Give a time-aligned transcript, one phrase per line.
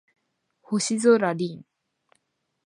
[0.63, 1.63] 星空凛